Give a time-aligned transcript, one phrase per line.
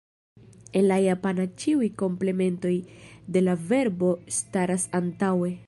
[0.79, 2.73] En la japana ĉiuj komplementoj
[3.37, 5.55] de la verbo staras antaŭe.